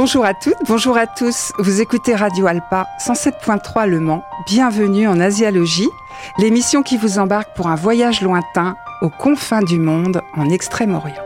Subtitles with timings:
[0.00, 1.50] Bonjour à toutes, bonjour à tous.
[1.58, 4.22] Vous écoutez Radio Alpa 107.3 Le Mans.
[4.46, 5.88] Bienvenue en Asialogie,
[6.38, 11.16] l'émission qui vous embarque pour un voyage lointain aux confins du monde en Extrême-Orient.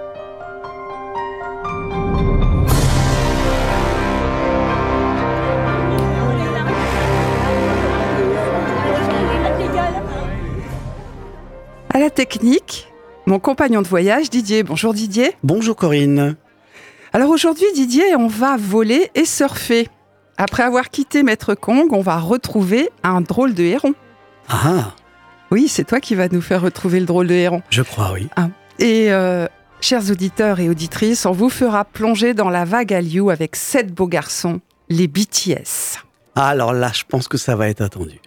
[11.90, 12.88] À la technique,
[13.26, 14.62] mon compagnon de voyage Didier.
[14.62, 15.36] Bonjour Didier.
[15.42, 16.36] Bonjour Corinne.
[17.14, 19.88] Alors aujourd'hui Didier, on va voler et surfer.
[20.38, 23.94] Après avoir quitté Maître Kong, on va retrouver un drôle de héron.
[24.48, 24.94] Ah
[25.50, 27.62] Oui, c'est toi qui vas nous faire retrouver le drôle de héron.
[27.68, 28.28] Je crois, oui.
[28.36, 28.48] Ah.
[28.78, 29.46] Et euh,
[29.82, 33.92] chers auditeurs et auditrices, on vous fera plonger dans la vague à Liu avec sept
[33.92, 35.98] beaux garçons, les BTS.
[36.34, 38.20] Ah, alors là, je pense que ça va être attendu.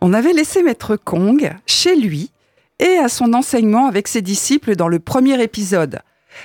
[0.00, 2.30] On avait laissé Maître Kong chez lui
[2.78, 5.98] et à son enseignement avec ses disciples dans le premier épisode.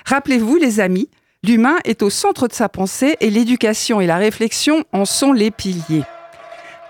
[0.06, 1.08] Rappelez-vous, les amis,
[1.46, 5.52] l'humain est au centre de sa pensée et l'éducation et la réflexion en sont les
[5.52, 6.04] piliers.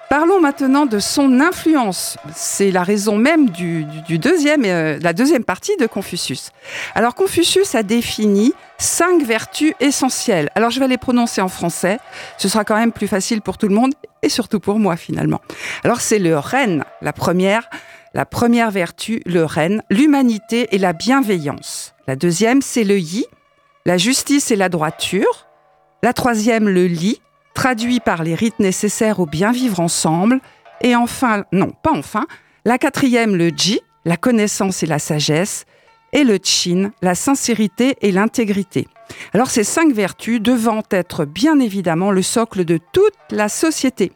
[0.10, 2.18] Parlons maintenant de son influence.
[2.34, 3.86] C'est la raison même du,
[4.18, 6.52] deuxième, euh, la deuxième partie de Confucius.
[6.94, 10.50] Alors Confucius a défini cinq vertus essentielles.
[10.56, 11.98] Alors je vais les prononcer en français.
[12.38, 15.42] Ce sera quand même plus facile pour tout le monde et surtout pour moi finalement.
[15.84, 17.70] Alors c'est le renne, la première.
[18.14, 21.94] La première vertu, le renne, l'humanité et la bienveillance.
[22.08, 23.26] La deuxième, c'est le yi,
[23.86, 25.48] la justice et la droiture.
[26.04, 27.22] La troisième, le li,
[27.54, 30.40] traduit par les rites nécessaires au bien vivre ensemble.
[30.82, 32.26] Et enfin, non, pas enfin,
[32.66, 35.66] la quatrième, le ji, la connaissance et la sagesse.
[36.14, 38.88] Et le chin, la sincérité et l'intégrité.
[39.34, 44.14] Alors ces cinq vertus devant être bien évidemment le socle de toute la société.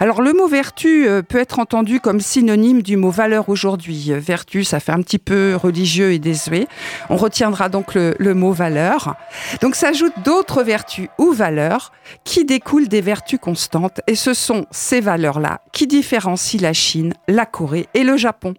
[0.00, 4.12] Alors le mot vertu euh, peut être entendu comme synonyme du mot valeur aujourd'hui.
[4.12, 6.66] Euh, vertu, ça fait un petit peu religieux et désuet.
[7.10, 9.14] On retiendra donc le, mot valeur.
[9.60, 11.92] Donc s'ajoutent d'autres vertus ou valeurs
[12.24, 17.46] qui découlent des vertus constantes et ce sont ces valeurs-là qui différencient la Chine, la
[17.46, 18.54] Corée et le Japon.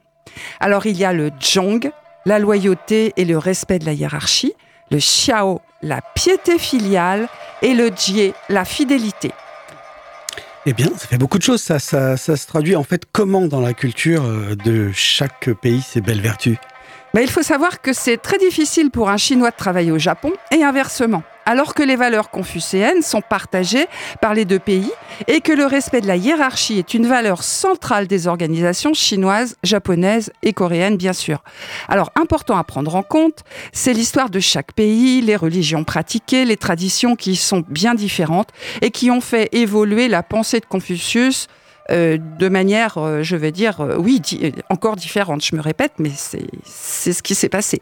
[0.60, 1.92] Alors il y a le Zhong,
[2.26, 4.54] la loyauté et le respect de la hiérarchie,
[4.92, 7.28] le Xiao, la piété filiale
[7.62, 9.32] et le Jie, la fidélité.
[10.66, 11.62] Eh bien, ça fait beaucoup de choses.
[11.62, 16.02] Ça, ça, se traduit en fait comment dans la culture euh, de chaque pays ces
[16.02, 16.58] belles vertus?
[17.14, 20.32] Mais il faut savoir que c'est très difficile pour un Chinois de travailler au Japon
[20.52, 21.24] et inversement.
[21.50, 23.88] Alors que les valeurs confucéennes sont partagées
[24.22, 24.92] par les deux pays
[25.26, 30.32] et que le respect de la hiérarchie est une valeur centrale des organisations chinoises, japonaises
[30.44, 31.44] et coréennes, bien sûr.
[31.88, 33.40] Alors, important à prendre en compte,
[33.74, 38.50] c'est l'histoire de chaque pays, les religions pratiquées, les traditions qui sont bien différentes
[38.84, 41.48] et qui ont fait évoluer la pensée de Confucius
[41.92, 45.44] euh, de manière, euh, je vais dire, euh, oui, di encore différente.
[45.44, 47.82] Je me répète, mais c'est ce qui s'est passé.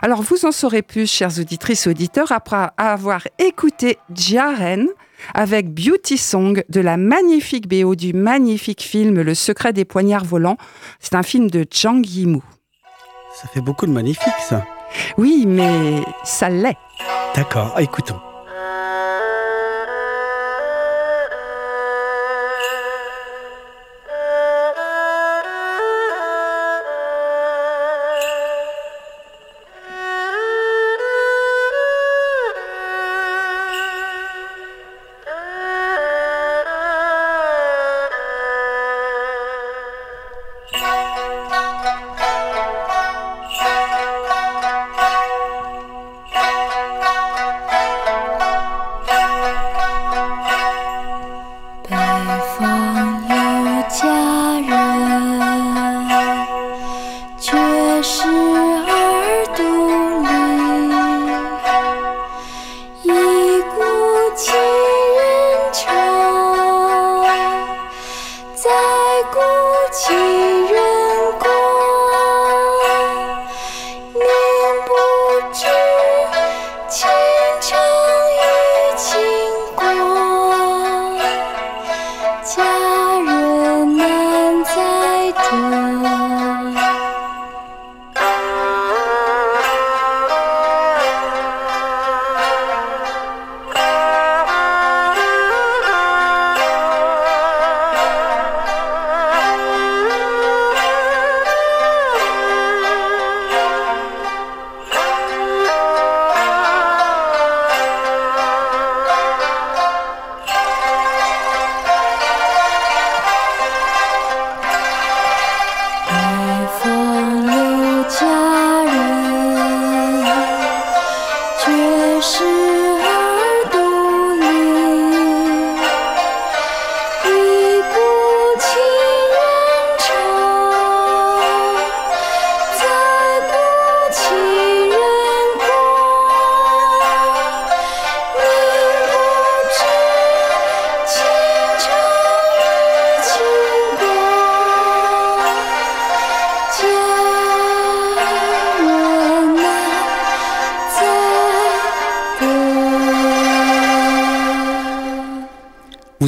[0.00, 4.88] Alors, vous en saurez plus, chers auditrices et auditeurs, après avoir écouté Jaren
[5.34, 10.56] avec Beauty Song de la magnifique BO du magnifique film Le secret des poignards volants.
[10.98, 12.42] C'est un film de Zhang Yimou.
[13.34, 14.64] Ça fait beaucoup de magnifique, ça.
[15.16, 16.76] Oui, mais ça l'est.
[17.34, 18.18] D'accord, écoutons.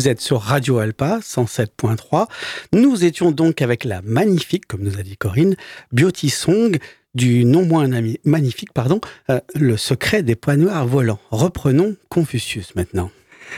[0.04, 2.26] Vous êtes sur Radio Alpa 107.3.
[2.74, 5.56] Nous étions donc avec la magnifique, comme nous a dit Corinne,
[5.92, 6.76] Beauty Song
[7.14, 7.88] du non moins
[8.26, 11.20] magnifique, pardon, euh, le secret des points noirs volants.
[11.30, 13.10] Reprenons Confucius maintenant.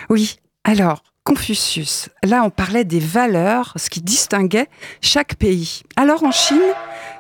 [0.09, 4.69] Oui, alors Confucius, là on parlait des valeurs, ce qui distinguait
[5.01, 5.83] chaque pays.
[5.97, 6.63] Alors en Chine,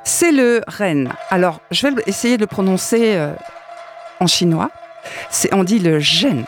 [0.04, 1.06] c'est le ren.
[1.30, 3.34] Alors je vais essayer de le prononcer euh,
[4.20, 4.70] en chinois.
[5.50, 6.44] On dit le gen.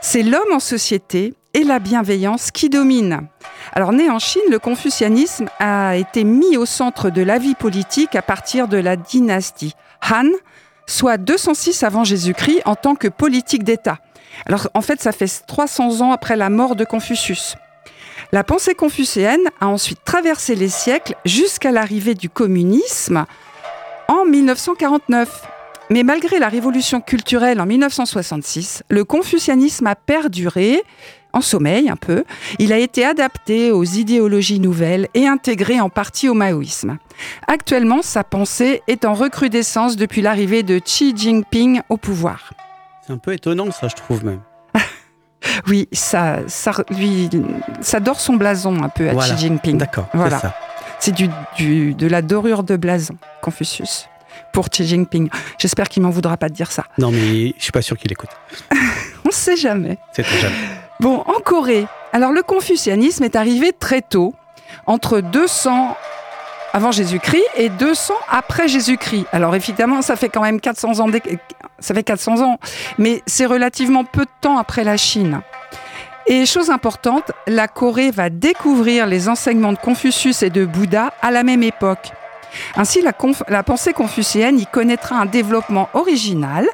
[0.00, 3.28] C'est l'homme en société et la bienveillance qui domine.
[3.72, 8.14] Alors né en Chine, le confucianisme a été mis au centre de la vie politique
[8.16, 9.74] à partir de la dynastie
[10.10, 10.30] Han,
[10.86, 13.98] soit 206 avant Jésus-Christ en tant que politique d'État.
[14.46, 17.56] Alors en fait, ça fait 300 ans après la mort de Confucius.
[18.32, 23.24] La pensée confucéenne a ensuite traversé les siècles jusqu'à l'arrivée du communisme
[24.06, 25.48] en 1949.
[25.90, 30.84] Mais malgré la révolution culturelle en 1966, le confucianisme a perduré
[31.32, 32.24] en sommeil un peu.
[32.58, 36.98] Il a été adapté aux idéologies nouvelles et intégré en partie au maoïsme.
[37.46, 42.52] Actuellement, sa pensée est en recrudescence depuis l'arrivée de Xi Jinping au pouvoir.
[43.06, 44.40] C'est un peu étonnant ça, je trouve même.
[45.66, 47.28] oui, ça, ça, lui,
[47.80, 49.78] ça dort son blason un peu à Xi Jinping.
[49.78, 50.40] D'accord, voilà.
[50.98, 54.06] C'est du, du, de la dorure de blason, Confucius
[54.52, 55.28] pour Xi Jinping.
[55.58, 56.84] J'espère qu'il m'en voudra pas de dire ça.
[56.98, 58.30] Non, mais je suis pas sûr qu'il écoute.
[59.24, 59.98] On ne sait jamais.
[60.12, 60.54] C'est jamais.
[61.00, 64.34] Bon, en Corée, alors le confucianisme est arrivé très tôt,
[64.84, 65.96] entre 200
[66.74, 69.24] avant Jésus-Christ et 200 après Jésus-Christ.
[69.32, 71.06] Alors évidemment, ça fait quand même 400 ans,
[71.78, 72.58] ça fait 400 ans,
[72.98, 75.40] mais c'est relativement peu de temps après la Chine.
[76.26, 81.30] Et chose importante, la Corée va découvrir les enseignements de Confucius et de Bouddha à
[81.30, 82.12] la même époque.
[82.76, 86.68] Ainsi, la, pensée confucéenne y connaîtra un développement original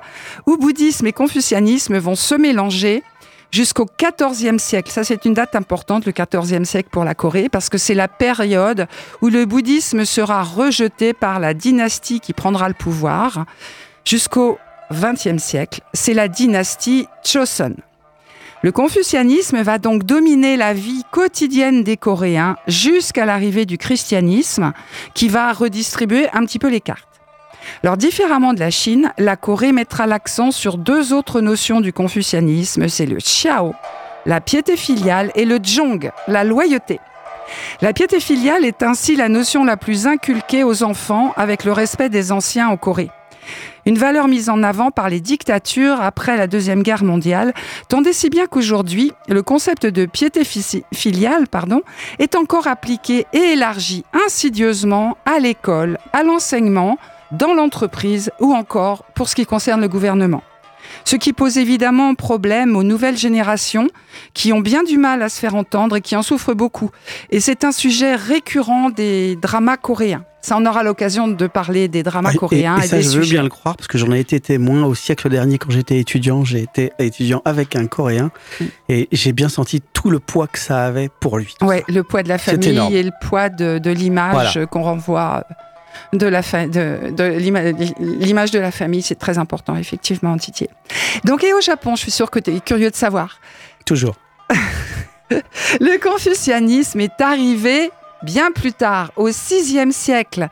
[0.46, 3.04] où bouddhisme et confucianisme vont se mélanger
[3.50, 4.90] jusqu'au XIVe siècle.
[4.90, 8.08] Ça, c'est une date importante, le XIVe siècle pour la Corée, parce que c'est la
[8.08, 8.86] période
[9.22, 13.46] où le bouddhisme sera rejeté par la dynastie qui prendra le pouvoir.
[14.04, 14.58] Jusqu'au
[14.92, 17.74] XXe siècle, c'est la dynastie Choson.
[18.62, 24.72] Le confucianisme va donc dominer la vie quotidienne des Coréens jusqu'à l'arrivée du christianisme
[25.14, 27.15] qui va redistribuer un petit peu les cartes.
[27.82, 32.88] Alors différemment de la Chine, la Corée mettra l'accent sur deux autres notions du confucianisme,
[32.88, 33.74] c'est le xiao,
[34.24, 37.00] la piété filiale, et le zhong, la loyauté.
[37.80, 42.08] La piété filiale est ainsi la notion la plus inculquée aux enfants avec le respect
[42.08, 43.10] des anciens en Corée
[43.86, 47.54] une valeur mise en avant par les dictatures après la Deuxième Guerre mondiale,
[47.88, 51.82] tandis si bien qu'aujourd'hui, le concept de piété filiale pardon,
[52.18, 56.98] est encore appliqué et élargi insidieusement à l'école, à l'enseignement,
[57.32, 60.42] dans l'entreprise ou encore pour ce qui concerne le gouvernement
[61.04, 63.88] ce qui pose évidemment problème aux nouvelles générations
[64.34, 66.90] qui ont bien du mal à se faire entendre et qui en souffrent beaucoup.
[67.30, 70.24] Et c'est un sujet récurrent des dramas coréens.
[70.42, 72.78] Ça, on aura l'occasion de parler des dramas coréens.
[72.78, 75.28] Et, ça, je veux bien le croire, parce que j'en ai été témoin au siècle
[75.28, 76.44] dernier quand j'étais étudiant.
[76.44, 78.30] J'ai été étudiant avec un Coréen
[78.60, 78.64] mm.
[78.88, 81.52] et j'ai bien senti tout le poids que ça avait pour lui.
[81.62, 85.44] Ouais, le poids de la famille et le poids de, l'image qu'on renvoie
[86.12, 87.24] de la de, de
[87.98, 90.70] l'image de la famille, c'est très important, effectivement, Titier.
[91.24, 93.40] Donc, et au Japon, je suis sûre que tu es curieux de savoir.
[93.84, 94.16] Toujours.
[95.30, 97.90] le confucianisme est arrivé
[98.22, 100.48] bien plus tard, au VIe siècle.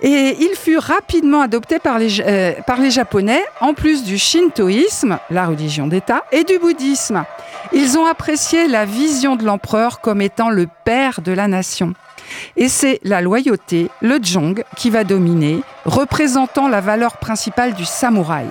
[0.00, 5.18] Et il fut rapidement adopté par les, euh, par les Japonais, en plus du shintoïsme,
[5.30, 7.24] la religion d'État, et du bouddhisme.
[7.72, 11.94] Ils ont apprécié la vision de l'empereur comme étant le père de la nation.
[12.56, 18.46] Et c'est la loyauté, le jong, qui va dominer, représentant la valeur principale du samouraï.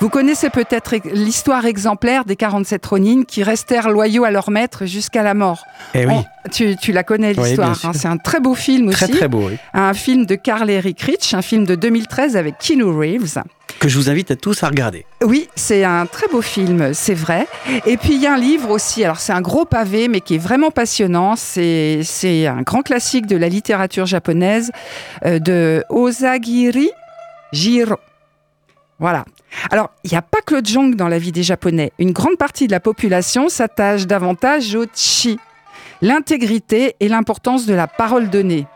[0.00, 5.22] Vous connaissez peut-être l'histoire exemplaire des 47 Ronin qui restèrent loyaux à leur maître jusqu'à
[5.22, 5.64] la mort.
[5.94, 6.14] Eh oui.
[6.52, 7.78] tu, la connais l'histoire.
[7.84, 8.98] hein, c'est un très beau film aussi.
[8.98, 9.48] Très très beau.
[9.48, 9.56] Oui.
[9.72, 13.42] Un film de Carl Eric Rich, un film de 2013 avec Keanu Reeves.
[13.80, 15.04] Que je vous invite à tous à regarder.
[15.22, 17.46] Oui, c'est un très beau film, c'est vrai.
[17.86, 20.36] Et puis il y a un livre aussi, alors c'est un gros pavé, mais qui
[20.36, 21.36] est vraiment passionnant.
[21.36, 24.70] C'est un grand classique de la littérature japonaise
[25.24, 26.90] euh, de Osagiri
[27.52, 27.96] Jiro.
[28.98, 29.24] Voilà.
[29.70, 31.92] Alors, il n'y a pas que le jong dans la vie des Japonais.
[31.98, 35.38] Une grande partie de la population s'attache davantage au chi,
[36.00, 38.66] l'intégrité et l'importance de la parole donnée.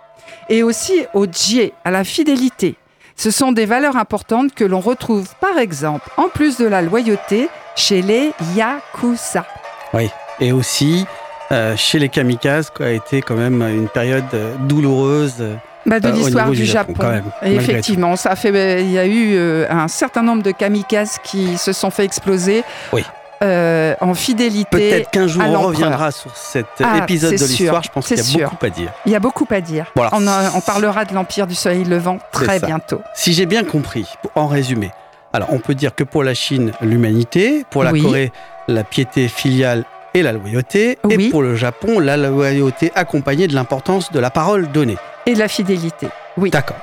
[0.49, 2.77] Et aussi au jie, à la fidélité.
[3.19, 7.49] Ce sont des valeurs importantes que l'on retrouve par exemple, en plus de la loyauté,
[7.75, 9.45] chez les yakuza.
[9.93, 10.09] Oui,
[10.39, 11.05] et aussi
[11.51, 15.99] euh, chez les kamikazes, qui a été quand même une période euh, douloureuse euh, bah,
[15.99, 16.95] de l'histoire du, Japon.
[17.43, 19.37] effectivement, ça fait, il y a eu
[19.69, 22.63] un certain nombre de kamikazes qui se sont fait exploser.
[22.93, 23.03] Oui.
[23.43, 24.69] Euh, en fidélité.
[24.71, 27.83] Peut-être qu'un jour à on reviendra sur cet Ah, épisode de l'histoire.
[27.83, 28.51] Je pense qu'il y a sûr.
[28.51, 28.93] beaucoup à dire.
[29.07, 29.87] Il y a beaucoup à dire.
[29.95, 30.11] Voilà.
[30.15, 30.27] On,
[30.57, 33.01] on parlera de l'Empire du Soleil Levant très bientôt.
[33.15, 34.91] Si j'ai bien compris, en résumé,
[35.33, 38.03] alors on peut dire que pour la Chine, l'humanité, pour la Oui.
[38.03, 38.33] Corée,
[38.67, 41.27] la piété filiale et la loyauté, Oui.
[41.27, 44.97] et pour le Japon, la loyauté accompagnée de l'importance de la parole donnée.
[45.27, 46.09] Et de la fidélité.
[46.39, 46.51] Oui.
[46.51, 46.79] D'accord.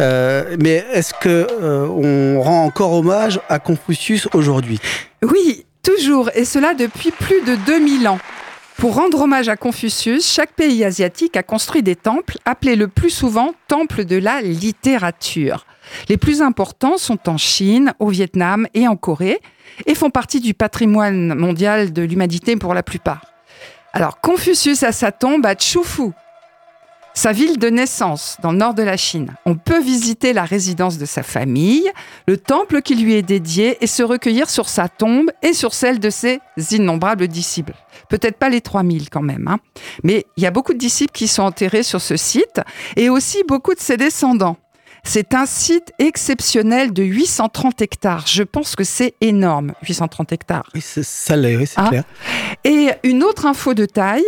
[0.00, 4.80] Euh, mais est-ce que euh, on rend encore hommage à Confucius aujourd'hui?
[5.22, 8.18] Oui, toujours, et cela depuis plus de 2000 ans.
[8.78, 13.10] Pour rendre hommage à Confucius, chaque pays asiatique a construit des temples, appelés le plus
[13.10, 15.64] souvent temples de la littérature.
[16.08, 19.40] Les plus importants sont en Chine, au Vietnam et en Corée,
[19.86, 23.26] et font partie du patrimoine mondial de l'humanité pour la plupart.
[23.92, 26.10] Alors, Confucius a sa tombe à Chufu,
[27.16, 29.34] sa ville de naissance, dans le nord de la Chine.
[29.46, 31.88] On peut visiter la résidence de sa famille,
[32.26, 36.00] le temple qui lui est dédié et se recueillir sur sa tombe et sur celle
[36.00, 36.40] de ses
[36.72, 37.74] innombrables disciples.
[38.08, 39.58] Peut-être pas les 3000 quand même, hein.
[40.02, 42.60] mais il y a beaucoup de disciples qui sont enterrés sur ce site
[42.96, 44.56] et aussi beaucoup de ses descendants.
[45.06, 48.24] C'est un site exceptionnel de 830 hectares.
[48.26, 50.68] Je pense que c'est énorme, 830 hectares.
[50.74, 51.88] Oui, ça l'est, oui, c'est Ah.
[51.90, 52.04] clair.
[52.64, 54.24] Et une autre info de taille,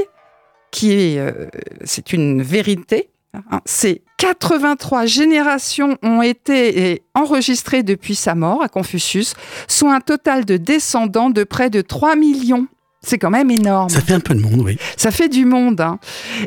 [0.70, 1.46] qui est, euh,
[1.84, 9.34] c'est une vérité, hein, c'est 83 générations ont été enregistrées depuis sa mort à Confucius,
[9.68, 12.66] soit un total de descendants de près de 3 millions.
[13.02, 13.88] C'est quand même énorme.
[13.88, 14.78] Ça fait un peu de monde, oui.
[14.96, 15.80] Ça fait du monde.
[15.80, 16.00] hein.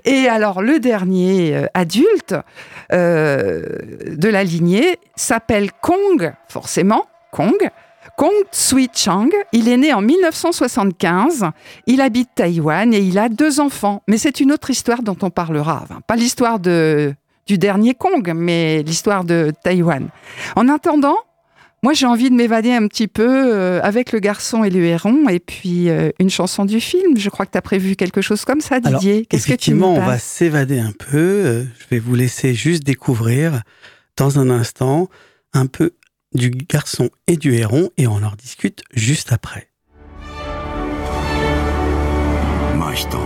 [0.03, 2.35] Et alors, le dernier euh, adulte
[2.91, 3.63] euh,
[4.07, 7.55] de la lignée s'appelle Kong, forcément, Kong.
[8.19, 11.45] Kong Tsui Chang, il est né en 1975,
[11.87, 14.03] il habite Taïwan et il a deux enfants.
[14.09, 15.79] Mais c'est une autre histoire dont on parlera.
[15.83, 17.13] Enfin, pas l'histoire de,
[17.47, 20.09] du dernier Kong, mais l'histoire de Taïwan.
[20.57, 21.15] En attendant,
[21.81, 25.29] moi j'ai envie de m'évader un petit peu euh, avec le garçon et le héron
[25.29, 27.17] et puis euh, une chanson du film.
[27.17, 29.25] Je crois que tu as prévu quelque chose comme ça, Didier.
[29.27, 31.17] Qu'est-ce que tu on va s'évader un peu.
[31.17, 33.61] Euh, Je vais vous laisser juste découvrir
[34.17, 35.07] dans un instant
[35.53, 35.93] un peu
[36.33, 39.69] du garçon et du héron et on en discute juste après.
[42.77, 43.17] 真人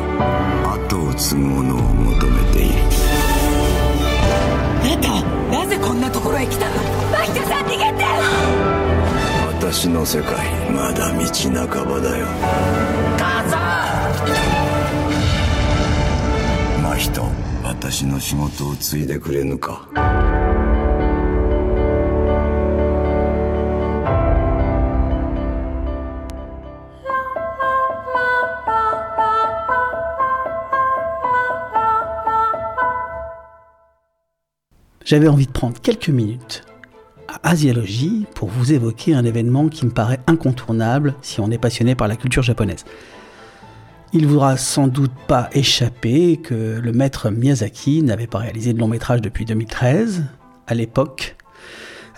[0.63, 2.73] 後を継ぐ者を求めている
[4.81, 5.23] あなた
[5.59, 6.75] なぜこんなところへ来たの
[7.11, 8.03] マヒトさん逃げて
[9.47, 12.25] 私の世界まだ道半ばだよ
[13.17, 13.57] 母さ
[16.81, 17.23] ん真人
[17.63, 19.87] 私の仕事を継いでくれぬか
[35.05, 36.63] J'avais envie de prendre quelques minutes
[37.27, 41.93] à Asiologie pour vous évoquer un événement qui me paraît incontournable si on est passionné
[41.93, 42.85] par la culture japonaise.
[44.13, 48.79] Il vous aura sans doute pas échappé que le maître Miyazaki n'avait pas réalisé de
[48.79, 50.23] long métrage depuis 2013.
[50.67, 51.35] À l'époque,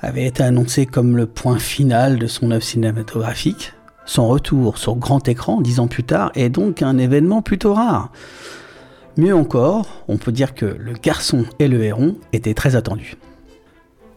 [0.02, 3.74] avait été annoncé comme le point final de son œuvre cinématographique.
[4.06, 8.12] Son retour sur grand écran dix ans plus tard est donc un événement plutôt rare.
[9.18, 13.16] Mieux encore, on peut dire que Le garçon et le héron était très attendu.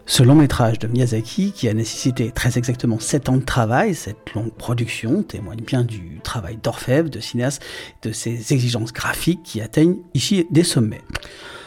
[0.06, 4.34] Ce long métrage de Miyazaki, qui a nécessité très exactement 7 ans de travail, cette
[4.34, 7.62] longue production témoigne bien du travail d'orfèvre, de cinéaste,
[8.02, 11.02] de ses exigences graphiques qui atteignent ici des sommets.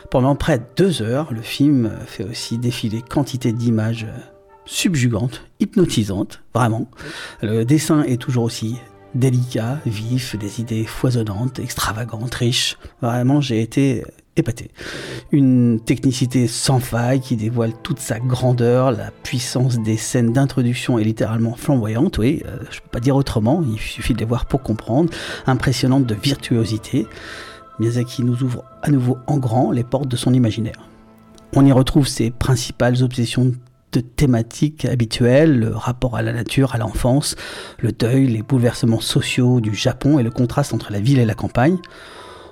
[0.10, 4.08] Pendant près de deux heures, le film fait aussi défiler quantité d'images
[4.66, 6.90] subjugantes, hypnotisantes, vraiment.
[7.42, 8.76] Le dessin est toujours aussi
[9.16, 12.78] délicat, vif, des idées foisonnantes, extravagantes, riches.
[13.02, 14.04] Vraiment, j'ai été
[14.38, 14.72] épaté.
[15.32, 21.04] Une technicité sans faille qui dévoile toute sa grandeur, la puissance des scènes d'introduction est
[21.04, 24.62] littéralement flamboyante, oui, euh, je peux pas dire autrement, il suffit de les voir pour
[24.62, 25.10] comprendre,
[25.48, 27.08] impressionnante de virtuosité.
[27.80, 30.88] Miyazaki nous ouvre à nouveau en grand les portes de son imaginaire.
[31.54, 33.52] On y retrouve ses principales obsessions
[34.00, 37.36] thématiques habituelles, le rapport à la nature, à l'enfance,
[37.80, 41.36] le deuil, les bouleversements sociaux du Japon et le contraste entre la ville et la
[41.36, 41.78] campagne.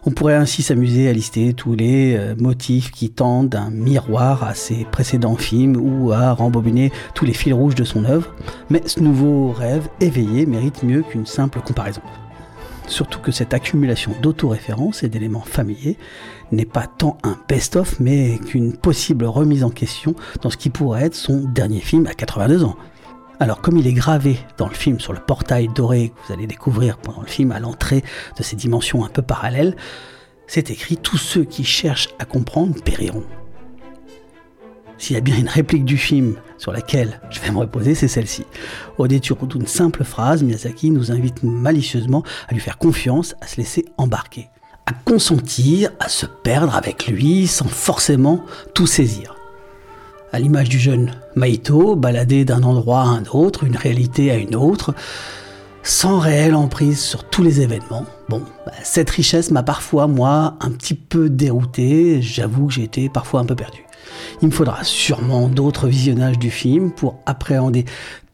[0.05, 4.53] On pourrait ainsi s'amuser à lister tous les euh, motifs qui tendent un miroir à
[4.53, 8.33] ses précédents films ou à rembobiner tous les fils rouges de son œuvre,
[8.69, 12.01] mais ce nouveau rêve éveillé mérite mieux qu'une simple comparaison.
[12.89, 15.95] Surtout que cette accumulation d'autoréférences et d'éléments familiers
[16.51, 21.05] n'est pas tant un best-of, mais qu'une possible remise en question dans ce qui pourrait
[21.05, 22.75] être son dernier film à 82 ans.
[23.39, 26.47] Alors comme il est gravé dans le film sur le portail doré que vous allez
[26.47, 28.03] découvrir pendant le film à l'entrée
[28.37, 29.77] de ces dimensions un peu parallèles,
[30.47, 33.23] c'est écrit Tous ceux qui cherchent à comprendre périront.
[34.99, 38.07] S'il y a bien une réplique du film sur laquelle je vais me reposer, c'est
[38.07, 38.45] celle-ci.
[38.97, 43.57] Au détour d'une simple phrase, Miyazaki nous invite malicieusement à lui faire confiance, à se
[43.57, 44.49] laisser embarquer,
[44.85, 48.43] à consentir, à se perdre avec lui sans forcément
[48.75, 49.35] tout saisir.
[50.31, 54.55] À l'image du jeune Maito, baladé d'un endroit à un autre, une réalité à une
[54.55, 54.93] autre,
[55.81, 58.05] sans réelle emprise sur tous les événements.
[58.27, 63.09] Bon, bah, cette richesse m'a parfois, moi, un petit peu dérouté, j'avoue que j'ai été
[63.09, 63.85] parfois un peu perdu.
[64.41, 67.85] Il me faudra sûrement d'autres visionnages du film pour appréhender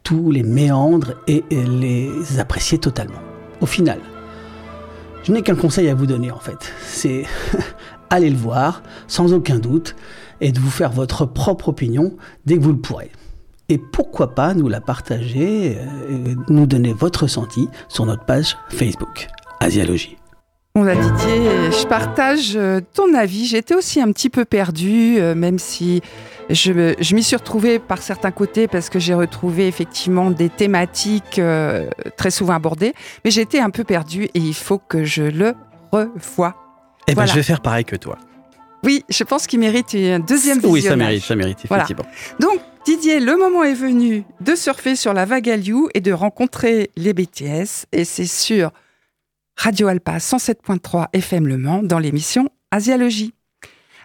[0.04, 3.20] tous les méandres et les apprécier totalement.
[3.62, 4.00] Au final,
[5.24, 6.74] je n'ai qu'un conseil à vous donner en fait.
[6.86, 7.24] C'est
[8.10, 9.96] aller le voir sans aucun doute
[10.42, 13.12] et de vous faire votre propre opinion dès que vous le pourrez.
[13.68, 19.28] Et pourquoi pas nous la partager, euh, nous donner votre ressenti sur notre page Facebook,
[19.60, 20.18] Asialogie.
[20.77, 23.46] On a Didier, je partage euh, ton avis.
[23.46, 26.01] J'étais aussi un petit peu perdue, euh, même si
[26.50, 31.39] je, je m'y suis retrouvée par certains côtés parce que j'ai retrouvé effectivement des thématiques
[31.39, 32.94] euh, très souvent abordées.
[33.24, 35.53] Mais j'étais un peu perdue et il faut que je le
[35.94, 36.55] revoie.
[37.08, 37.32] Eh ben, Voilà.
[37.32, 38.17] je vais faire pareil que toi.
[38.84, 41.08] Oui, je pense qu'il mérite un deuxième Oui, ça visionnage.
[41.08, 41.86] mérite, ça mérite, Voilà.
[41.86, 42.12] effectivement.
[42.41, 46.91] Donc, Didier, le moment est venu de surfer sur la vague Aliou et de rencontrer
[46.98, 47.86] les BTS.
[47.94, 48.72] Et c'est sur
[49.58, 53.34] Radio Alpa 107.3 FM Le Mans dans l'émission Asialogie.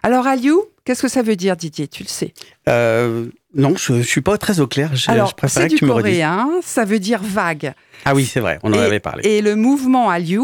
[0.03, 2.33] Alors, Aliou, qu'est-ce que ça veut dire, Didier Tu le sais?
[2.69, 4.95] Euh, non, je, je suis pas très au clair.
[4.95, 6.11] Je, Alors, je c'est que du tu me redises.
[6.13, 7.73] coréen, ça veut dire vague.
[8.05, 9.27] Ah oui, c'est vrai, on en et, avait parlé.
[9.27, 10.41] Et le mouvement Hallyu,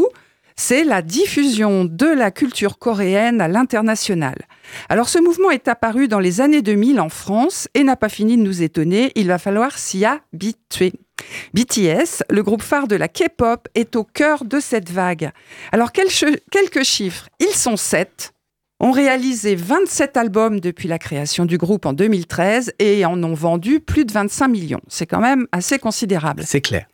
[0.58, 4.36] c'est la diffusion de la culture coréenne à l'international.
[4.90, 8.36] Alors ce mouvement est apparu dans les années 2000 en France et n'a pas fini
[8.36, 10.94] de nous étonner, il va falloir s'y habituer.
[11.54, 15.32] BTS, le groupe phare de la K-pop, est au cœur de cette vague.
[15.72, 18.34] Alors quelques chiffres, ils sont sept,
[18.80, 23.80] ont réalisé 27 albums depuis la création du groupe en 2013 et en ont vendu
[23.80, 24.82] plus de 25 millions.
[24.88, 26.44] C'est quand même assez considérable.
[26.46, 26.86] C'est clair.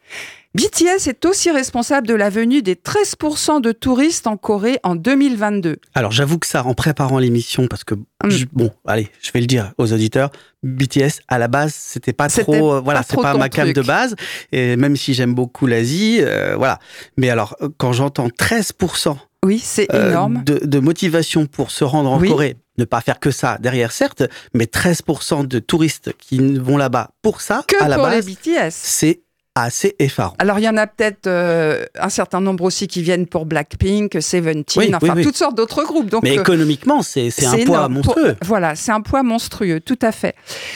[0.56, 5.78] BTS est aussi responsable de la venue des 13% de touristes en Corée en 2022.
[5.96, 8.30] Alors j'avoue que ça, en préparant l'émission, parce que Mm.
[8.30, 10.30] je- bon, allez, je vais le dire aux auditeurs,
[10.62, 14.15] BTS à la base, c'était pas trop, euh, voilà, c'est pas ma cam de base.
[14.52, 16.78] Et même si j'aime beaucoup l'Asie, euh, voilà.
[17.17, 20.44] Mais alors euh, quand j'entends 13% Oui, c'est euh, énorme.
[20.46, 22.30] de, de motivation pour se rendre en Oui.
[22.30, 27.12] Corée, ne pas faire que ça derrière certes, mais 13% de touristes qui vont là-bas
[27.22, 28.72] pour ça, Que à la pour base, les BTS.
[28.72, 29.20] c'est
[29.56, 30.34] assez effarant.
[30.40, 34.20] Alors, il y en a peut-être euh, un certain nombre aussi qui viennent pour Blackpink,
[34.20, 35.24] Seventeen, Oui, oui, enfin, oui.
[35.24, 36.10] toutes sortes d'autres groupes.
[36.10, 37.94] Donc, Mais euh, économiquement, c'est un poids énorme.
[37.94, 38.36] Monstrueux.
[38.44, 40.34] voilà, c'est un poids monstrueux, tout à fait.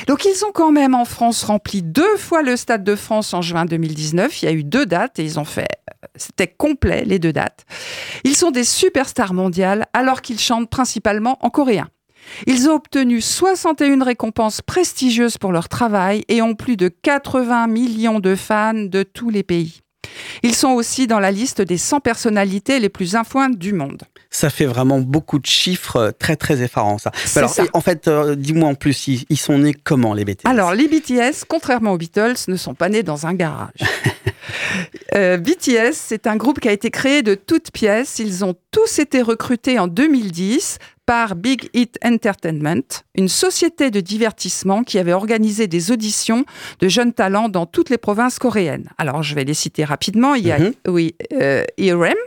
[0.07, 3.41] Donc, ils ont quand même en France rempli deux fois le Stade de France en
[3.41, 4.43] juin 2019.
[4.43, 5.67] Il y a eu deux dates et ils ont fait.
[6.15, 7.65] C'était complet, les deux dates.
[8.23, 11.89] Ils sont des superstars mondiales alors qu'ils chantent principalement en coréen.
[12.45, 18.19] Ils ont obtenu 61 récompenses prestigieuses pour leur travail et ont plus de 80 millions
[18.19, 19.81] de fans de tous les pays.
[20.43, 24.03] Ils sont aussi dans la liste des 100 personnalités les plus influentes du monde.
[24.29, 27.11] Ça fait vraiment beaucoup de chiffres euh, très très effarants ça.
[27.25, 27.63] C'est Alors ça.
[27.73, 30.87] en fait, euh, dis-moi en plus, ils, ils sont nés comment les BTS Alors, les
[30.87, 33.71] BTS, contrairement aux Beatles, ne sont pas nés dans un garage.
[35.15, 38.19] Euh, BTS, c'est un groupe qui a été créé de toutes pièces.
[38.19, 42.81] Ils ont tous été recrutés en 2010 par Big Hit Entertainment,
[43.15, 46.43] une société de divertissement qui avait organisé des auditions
[46.79, 48.89] de jeunes talents dans toutes les provinces coréennes.
[48.97, 50.35] Alors, je vais les citer rapidement.
[50.35, 50.73] Il y a, Mhm.
[50.89, 52.17] oui, euh, Irem,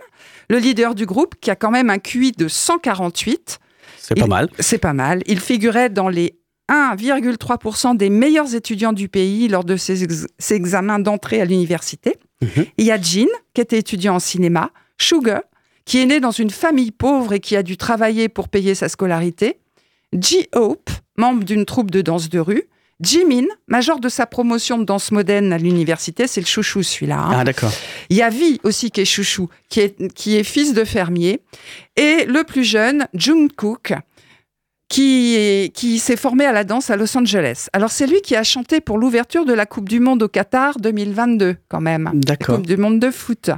[0.48, 3.58] le leader du groupe, qui a quand même un QI de 148.
[3.98, 4.48] c'est pas mal.
[4.58, 5.22] C'est pas mal.
[5.26, 6.39] Il figurait dans les
[6.70, 12.16] 1,3% des meilleurs étudiants du pays lors de ses, ex- ses examens d'entrée à l'université.
[12.42, 12.64] Mhm.
[12.78, 15.42] Il y a Jin, qui était étudiant en cinéma, Sugar,
[15.85, 18.88] qui est né dans une famille pauvre et qui a dû travailler pour payer sa
[18.88, 19.59] scolarité,
[20.12, 22.64] J-Hope, membre d'une troupe de danse de rue,
[23.02, 27.18] Jimin, major de sa promotion de danse moderne à l'université, c'est le chouchou celui-là.
[27.18, 27.30] hein.
[27.33, 27.72] Ah d'accord.
[28.11, 31.40] Il y a Vi aussi qui est chouchou, qui est, qui est fils de fermier.
[31.96, 33.94] Et le plus jeune, Jungkook,
[34.90, 37.68] qui, qui s'est formé à la danse à Los Angeles.
[37.72, 40.79] Alors c'est lui qui a chanté pour l'ouverture de la Coupe du Monde au Qatar
[40.81, 42.11] 2022 quand même.
[42.12, 42.57] D'accord.
[42.57, 43.50] Coupe du Monde de foot.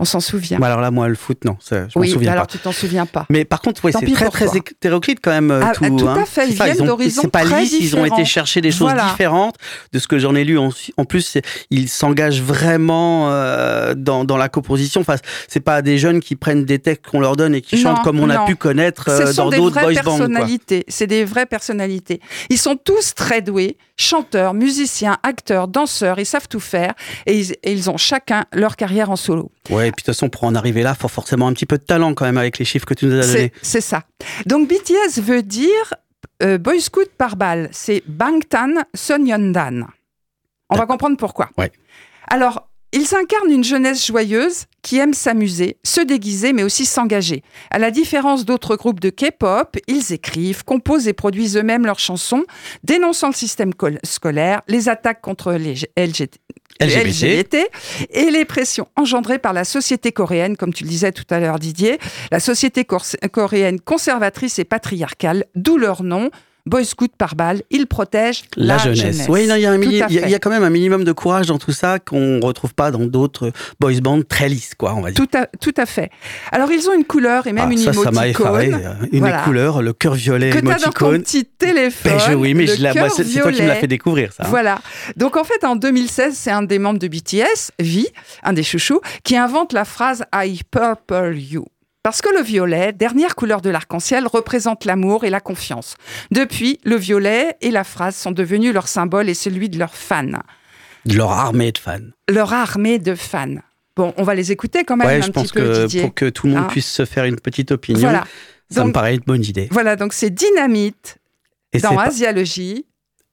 [0.00, 0.60] On s'en souvient.
[0.62, 2.52] Alors là, moi, le foot, non, ça, je m'en oui, souviens alors pas.
[2.52, 3.26] tu t'en souviens pas.
[3.28, 5.84] Mais par contre, Tant c'est très très hétéroclite quand même euh, Ah, tout.
[5.84, 6.18] ah, tout hein.
[6.22, 8.70] à fait, ils ça, viennent d'horizons C'est pas très lisse, ils ont été chercher des
[8.70, 9.10] choses Voilà.
[9.10, 9.56] différentes
[9.92, 10.58] de ce que j'en ai lu.
[10.58, 11.36] En, en plus,
[11.70, 15.02] ils s'engagent vraiment euh, dans, dans la composition.
[15.02, 15.16] Enfin,
[15.48, 18.02] c'est pas des jeunes qui prennent des textes qu'on leur donne et qui Non, chantent
[18.04, 18.34] comme on non.
[18.42, 20.18] a pu connaître euh, dans des d'autres boys bands.
[20.88, 22.20] C'est des vraies personnalités.
[22.48, 26.18] Ils sont tous très doués, chanteurs, musiciens, acteurs, danseurs.
[26.18, 26.94] Ils savent tout faire
[27.26, 29.50] et ils, et ils ont chacun leur carrière en solo.
[29.70, 31.78] Ouais, et puis de toute façon, pour en arriver là, faut forcément un petit peu
[31.78, 33.52] de talent quand même avec les chiffres que tu nous as donnés.
[33.62, 34.02] C'est c'est ça.
[34.46, 35.94] Donc BTS veut dire
[36.42, 39.86] euh, Boy Scout par balle, c'est Bangtan Sonyeondan.
[40.70, 41.50] On va comprendre pourquoi.
[41.58, 41.72] Ouais.
[42.28, 47.42] Alors, ils incarnent une jeunesse joyeuse qui aime s'amuser, se déguiser, mais aussi s'engager.
[47.70, 52.44] À la différence d'autres groupes de K-pop, ils écrivent, composent et produisent eux-mêmes leurs chansons,
[52.82, 55.74] dénonçant le système col- scolaire, les attaques contre les
[56.80, 57.58] LGBT.
[58.10, 61.58] et les pressions engendrées par la société coréenne, comme tu le disais tout à l'heure
[61.58, 61.98] Didier,
[62.32, 66.30] la société cor- coréenne conservatrice et patriarcale, d'où leur nom.
[66.70, 69.26] Boy Scout par balle, ils protègent la, La, jeunesse.
[69.28, 71.58] Oui, il y, a il y il y quand même un minimum de courage dans
[71.58, 75.16] tout ça qu'on retrouve pas dans d'autres boys bands très lisses, quoi, on va dire.
[75.26, 76.10] Tout à, tout à fait.
[76.52, 78.66] Alors, ils ont une couleur et même Ah, une ça, ça m'a effaré.
[78.66, 79.08] émoticône.
[79.10, 79.42] Une Voilà.
[79.42, 81.22] couleur, le cœur violet Que tu as dans ton émoticône.
[81.22, 82.12] petit téléphone.
[82.12, 84.44] Ben, je- oui, mais c'est c'est toi qui me l'as fait découvrir, ça.
[84.44, 84.48] hein.
[84.48, 84.78] Voilà.
[85.16, 88.06] Donc en fait, en 2016, c'est un des membres de BTS, V,
[88.44, 91.64] un des chouchous, qui invente la phrase I purple you.
[92.02, 95.96] Parce que le violet, dernière couleur de l'arc-en-ciel, représente l'amour et la confiance.
[96.30, 100.24] Depuis, le violet et la phrase sont devenus leur symbole et celui de leurs fans.
[101.04, 101.98] De leur armée de fans.
[102.30, 103.56] Leur armée de fans.
[103.96, 106.00] Bon, on va les écouter quand même Ouais, un je petit pense peu, que Didier.
[106.02, 108.24] pour que tout le monde Hein puisse se faire une petite opinion, Voilà.
[108.70, 109.68] ça me Donc- paraît une bonne idée.
[109.70, 111.18] Voilà, donc c'est Dynamite
[111.74, 112.86] Et c'est dans Asialogie.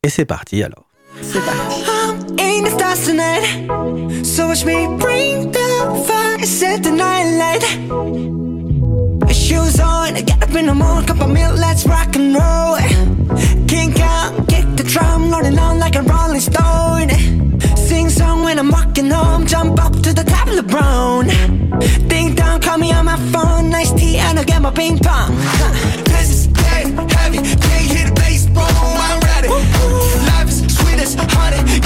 [0.03, 0.89] et c'est parti alors.
[1.21, 1.84] C'est parti.
[10.47, 12.77] Up in the morning, cup of milk, let's rock and roll.
[13.67, 17.10] Kink out, kick the drum, rolling on like a rolling stone.
[17.75, 21.27] Sing song when I'm walking home, jump up to the top of the brown.
[22.07, 25.36] Ding dong, call me on my phone, nice tea, and I'll get my ping pong.
[26.05, 29.49] This is getting heavy, can't hear the bass, boom, I'm ready.
[29.49, 31.81] Life is sweet as honey,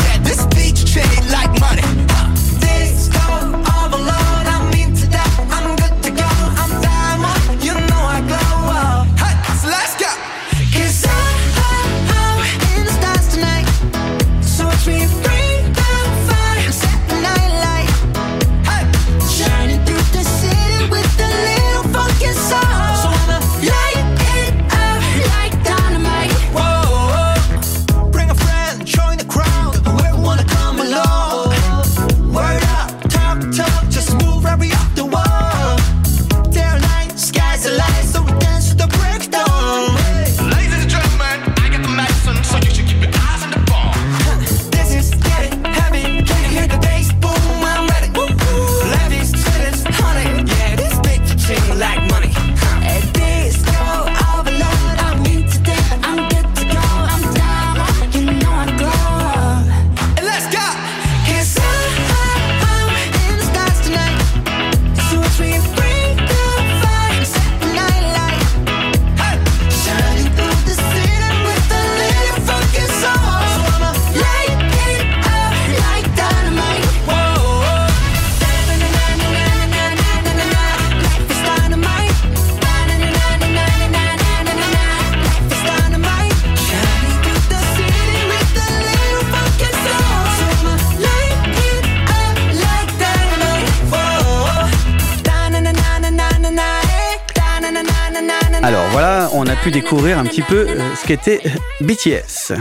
[99.62, 102.54] pu découvrir un petit peu euh, ce qu'était euh, BTS.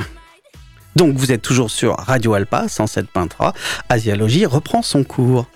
[0.97, 3.55] Donc vous êtes toujours sur Radio Alpa 107.3.
[3.89, 5.47] Asialogie reprend son cours.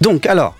[0.00, 0.56] Donc alors,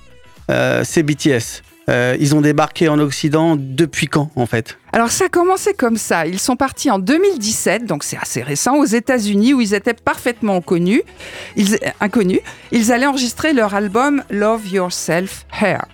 [0.50, 1.62] euh, c'est BTS.
[1.88, 4.78] Euh, ils ont débarqué en Occident depuis quand en fait?
[4.92, 6.26] Alors ça a commencé comme ça.
[6.26, 10.60] Ils sont partis en 2017, donc c'est assez récent, aux États-Unis où ils étaient parfaitement
[10.60, 11.02] connus.
[11.54, 12.40] Ils, inconnus.
[12.72, 15.84] Ils allaient enregistrer leur album Love Yourself Here.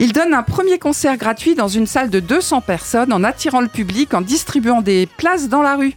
[0.00, 3.68] Ils donnent un premier concert gratuit dans une salle de 200 personnes en attirant le
[3.68, 5.94] public, en distribuant des places dans la rue.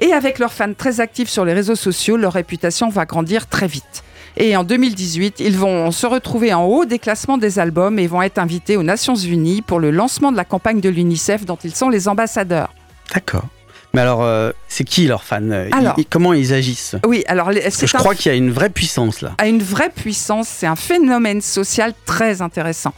[0.00, 3.66] Et avec leurs fans très actifs sur les réseaux sociaux, leur réputation va grandir très
[3.66, 4.02] vite.
[4.36, 8.22] Et en 2018, ils vont se retrouver en haut des classements des albums et vont
[8.22, 11.74] être invités aux Nations Unies pour le lancement de la campagne de l'UNICEF dont ils
[11.74, 12.72] sont les ambassadeurs.
[13.12, 13.44] D'accord.
[13.92, 15.94] Mais alors, euh, c'est qui leurs fans Alors.
[15.98, 16.94] ils- Comment ils agissent?
[17.06, 19.34] Oui, alors les- je crois qu'il y a une vraie puissance là.
[19.38, 22.92] a une vraie puissance, c'est un phénomène social très intéressant.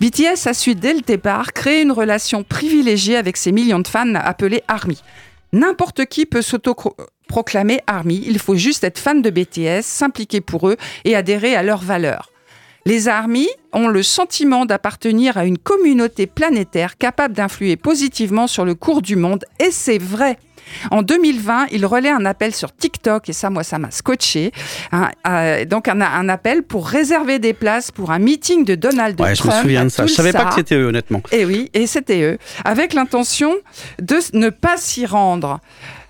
[0.00, 4.14] BTS a su dès le départ créer une relation privilégiée avec ses millions de fans
[4.14, 5.02] appelés ARMY.
[5.52, 10.76] N'importe qui peut s'auto-proclamer ARMY, il faut juste être fan de BTS, s'impliquer pour eux
[11.04, 12.30] et adhérer à leurs valeurs.
[12.86, 18.76] Les ARMY ont le sentiment d'appartenir à une communauté planétaire capable d'influer positivement sur le
[18.76, 20.38] cours du monde, et c'est vrai.
[20.92, 24.52] En 2020, il relaie un appel sur TikTok, et ça, moi, ça m'a scotché.
[24.92, 29.20] Hein, euh, donc, un, un appel pour réserver des places pour un meeting de Donald
[29.20, 29.56] Ouais, je Trump.
[29.56, 30.06] me souviens de ça.
[30.06, 31.22] Je savais pas que c'était eux, honnêtement.
[31.32, 33.52] Et oui, et c'était eux, avec l'intention
[34.00, 35.60] de ne pas s'y rendre.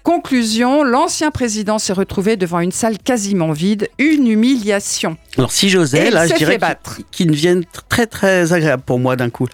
[0.07, 5.17] Conclusion, l'ancien président s'est retrouvé devant une salle quasiment vide, une humiliation.
[5.37, 6.59] Alors, si j'osais, là, je dirais
[7.33, 9.49] deviennent très, très agréables pour moi d'un coup.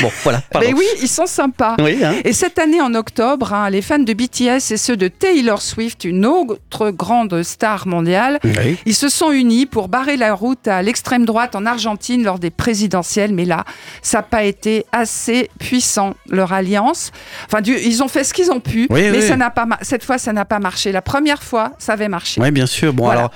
[0.00, 0.40] Bon, voilà.
[0.50, 0.66] pardon.
[0.68, 1.76] Mais oui, ils sont sympas.
[1.80, 2.14] Oui, hein.
[2.24, 6.04] Et cette année, en octobre, hein, les fans de BTS et ceux de Taylor Swift,
[6.04, 8.76] une autre grande star mondiale, Oui.
[8.86, 12.50] ils se sont unis pour barrer la route à l'extrême droite en Argentine lors des
[12.50, 13.32] présidentielles.
[13.34, 13.64] Mais là,
[14.02, 17.12] ça n'a pas été assez puissant, leur alliance.
[17.46, 19.22] Enfin, du- ils ont fait ce qu'ils ont pu, Oui, mais oui.
[19.28, 20.92] ça n'a pas ma- cette fois, ça n'a pas marché.
[20.92, 22.40] La première fois, ça avait marché.
[22.40, 22.92] Oui, bien sûr.
[22.92, 23.20] Bon, Voilà.
[23.20, 23.30] alors,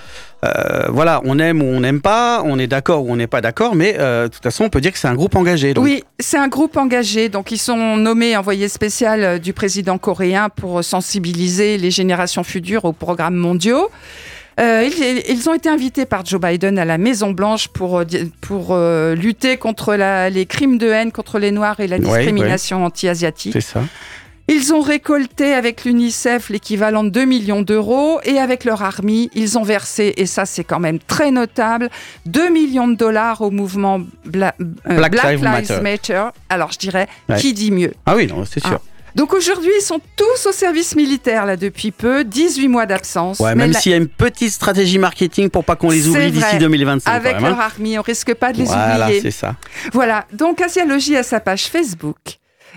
[0.44, 3.40] euh, voilà, on aime ou on n'aime pas, on est d'accord ou on n'est pas
[3.40, 5.74] d'accord, mais euh, de toute façon, on peut dire que c'est un groupe engagé.
[5.74, 5.84] donc.
[5.84, 7.28] Oui, c'est un groupe engagé.
[7.28, 12.84] Donc, ils sont nommés envoyés spécial euh, du président coréen pour sensibiliser les générations futures
[12.84, 13.90] aux programmes mondiaux.
[14.60, 18.02] Euh, ils, ils ont été invités par Joe Biden à la Maison Blanche pour,
[18.40, 22.02] pour euh, lutter contre la- les crimes de haine contre les Noirs et la Ouais,
[22.02, 23.52] discrimination anti-asiatique.
[23.52, 23.82] C'est ça.
[24.50, 29.58] Ils ont récolté avec l'UNICEF l'équivalent de 2 millions d'euros et avec leur armée, ils
[29.58, 31.90] ont versé, et ça c'est quand même très notable,
[32.24, 34.64] 2 millions de dollars au mouvement Bla- euh,
[34.96, 35.80] Black Black, Lives Matter.
[35.82, 36.24] Matter.
[36.48, 37.36] Alors je dirais, Ouais.
[37.38, 38.80] qui dit mieux Ah oui, non, c'est sûr.
[39.14, 43.40] Donc aujourd'hui, ils sont tous au service militaire là depuis peu, 18 mois d'absence.
[43.40, 46.30] ouais, même la- s'il y a une petite stratégie marketing pour pas qu'on les oublie
[46.30, 46.58] d'ici vrai.
[46.58, 47.10] 2025.
[47.10, 47.64] avec quand même, leur hein.
[47.74, 49.20] armée, on risque pas de les Voilà, oublier.
[49.20, 49.56] c'est ça.
[49.92, 52.16] Voilà, donc Asialogie à sa page Facebook.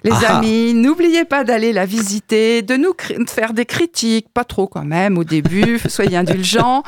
[0.03, 0.37] Les Ah.
[0.37, 4.83] amis, n'oubliez pas d'aller la visiter, de nous de faire des critiques, pas trop quand
[4.83, 6.83] même au début, soyez indulgents,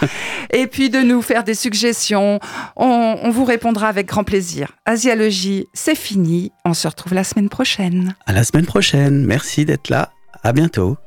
[0.51, 2.39] et puis de nous faire des suggestions.
[2.75, 4.71] On, on vous répondra avec grand plaisir.
[4.85, 6.51] Asialogie, c'est fini.
[6.65, 8.15] On se retrouve la semaine prochaine.
[8.25, 9.25] À la semaine prochaine.
[9.25, 10.09] Merci d'être là.
[10.43, 10.97] À bientôt.